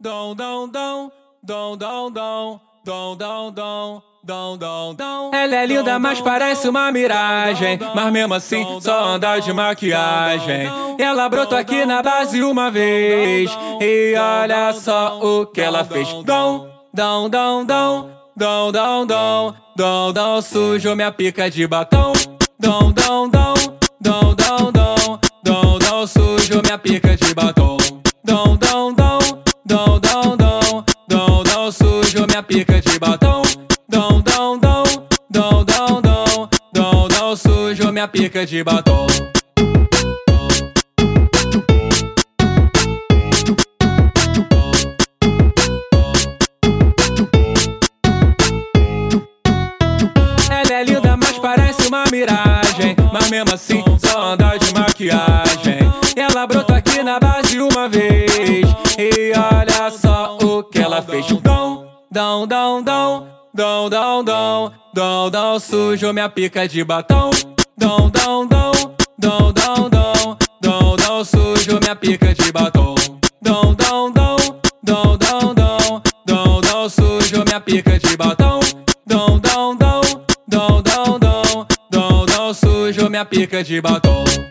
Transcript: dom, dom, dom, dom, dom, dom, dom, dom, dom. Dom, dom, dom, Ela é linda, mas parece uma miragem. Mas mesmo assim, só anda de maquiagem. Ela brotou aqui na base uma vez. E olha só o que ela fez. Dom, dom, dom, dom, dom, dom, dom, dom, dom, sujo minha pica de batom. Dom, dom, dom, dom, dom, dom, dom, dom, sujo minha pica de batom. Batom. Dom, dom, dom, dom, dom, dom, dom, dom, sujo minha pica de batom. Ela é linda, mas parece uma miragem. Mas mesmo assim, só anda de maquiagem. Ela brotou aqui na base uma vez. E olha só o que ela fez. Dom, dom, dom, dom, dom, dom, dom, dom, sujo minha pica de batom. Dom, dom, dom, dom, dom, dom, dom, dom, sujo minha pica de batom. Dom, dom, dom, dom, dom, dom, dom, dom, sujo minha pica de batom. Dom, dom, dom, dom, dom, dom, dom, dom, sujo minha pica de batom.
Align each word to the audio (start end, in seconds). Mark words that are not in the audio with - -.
dom, 0.00 0.34
dom, 0.34 0.68
dom, 0.68 1.10
dom, 1.42 1.76
dom, 1.76 2.10
dom, 2.10 2.60
dom, 2.84 3.16
dom, 3.16 3.52
dom. 3.52 4.02
Dom, 4.22 4.58
dom, 4.58 4.94
dom, 4.94 5.30
Ela 5.32 5.56
é 5.56 5.66
linda, 5.66 5.98
mas 5.98 6.20
parece 6.20 6.68
uma 6.68 6.92
miragem. 6.92 7.78
Mas 7.94 8.12
mesmo 8.12 8.34
assim, 8.34 8.66
só 8.78 9.04
anda 9.14 9.38
de 9.38 9.50
maquiagem. 9.50 10.70
Ela 10.98 11.26
brotou 11.26 11.56
aqui 11.56 11.86
na 11.86 12.02
base 12.02 12.42
uma 12.42 12.70
vez. 12.70 13.50
E 13.80 14.14
olha 14.18 14.74
só 14.74 15.18
o 15.22 15.46
que 15.46 15.62
ela 15.62 15.84
fez. 15.84 16.06
Dom, 16.22 16.68
dom, 16.92 17.30
dom, 17.30 17.64
dom, 17.64 18.10
dom, 18.36 18.72
dom, 18.72 19.06
dom, 19.06 19.54
dom, 19.74 20.12
dom, 20.12 20.42
sujo 20.42 20.94
minha 20.94 21.10
pica 21.10 21.50
de 21.50 21.66
batom. 21.66 22.12
Dom, 22.58 22.92
dom, 22.92 23.26
dom, 23.30 23.54
dom, 23.98 24.34
dom, 24.34 24.70
dom, 24.70 25.18
dom, 25.42 25.78
dom, 25.78 26.06
sujo 26.06 26.60
minha 26.62 26.76
pica 26.76 27.16
de 27.16 27.32
batom. 27.32 27.79
Batom. 33.00 33.42
Dom, 33.88 34.20
dom, 34.20 34.58
dom, 34.58 34.84
dom, 35.30 35.64
dom, 35.64 36.00
dom, 36.02 36.48
dom, 36.72 37.08
dom, 37.08 37.36
sujo 37.36 37.90
minha 37.90 38.06
pica 38.06 38.44
de 38.44 38.62
batom. 38.62 39.06
Ela 50.50 50.72
é 50.72 50.84
linda, 50.84 51.16
mas 51.16 51.38
parece 51.38 51.88
uma 51.88 52.04
miragem. 52.12 52.94
Mas 53.12 53.30
mesmo 53.30 53.54
assim, 53.54 53.82
só 53.98 54.32
anda 54.32 54.58
de 54.58 54.74
maquiagem. 54.74 55.78
Ela 56.14 56.46
brotou 56.46 56.76
aqui 56.76 57.02
na 57.02 57.18
base 57.18 57.58
uma 57.58 57.88
vez. 57.88 58.68
E 58.98 59.32
olha 59.34 59.90
só 59.90 60.36
o 60.36 60.62
que 60.62 60.78
ela 60.78 61.00
fez. 61.00 61.26
Dom, 62.10 62.46
dom, 62.48 62.84
dom, 62.84 63.26
dom, 63.54 63.88
dom, 63.88 64.24
dom, 64.24 64.72
dom, 64.92 65.30
dom, 65.30 65.60
sujo 65.60 66.12
minha 66.12 66.28
pica 66.28 66.66
de 66.66 66.84
batom. 66.84 67.30
Dom, 67.78 68.10
dom, 68.10 68.48
dom, 68.48 68.72
dom, 69.18 69.52
dom, 69.52 69.88
dom, 69.90 70.36
dom, 70.60 70.96
dom, 70.96 71.24
sujo 71.24 71.78
minha 71.80 71.94
pica 71.94 72.34
de 72.34 72.52
batom. 72.52 72.96
Dom, 73.40 73.76
dom, 73.76 74.12
dom, 74.12 74.38
dom, 74.82 75.18
dom, 75.18 75.54
dom, 75.54 76.02
dom, 76.26 76.60
dom, 76.60 76.88
sujo 76.88 77.44
minha 77.44 77.60
pica 77.60 77.98
de 77.98 78.16
batom. 78.16 78.60
Dom, 79.06 79.40
dom, 79.40 79.78
dom, 79.78 80.02
dom, 80.48 80.82
dom, 80.82 81.18
dom, 81.20 81.66
dom, 81.90 82.26
dom, 82.26 82.54
sujo 82.54 83.08
minha 83.08 83.24
pica 83.24 83.62
de 83.62 83.80
batom. 83.80 84.49